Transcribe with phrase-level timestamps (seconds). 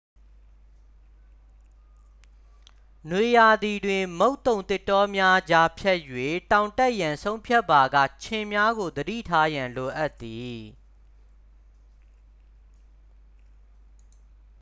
[3.09, 5.99] နွေရာသီတွင် မုတ်သုန်သစ်တောများကြား ဖြတ်၍
[6.51, 10.57] တောင်တက်ရန် ဆုံးဖြတ်ပါက ခြင်များကို သတိထားရန် လိုအပ်သည်